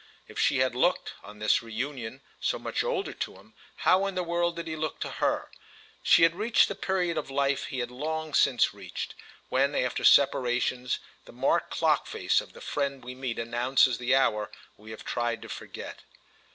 [0.27, 3.53] If she had looked, on this reunion, so much older to him,
[3.85, 5.51] how in the world did he look to her?
[6.01, 9.13] She had reached the period of life he had long since reached,
[9.49, 14.49] when, after separations, the marked clock face of the friend we meet announces the hour
[14.75, 16.01] we have tried to forget.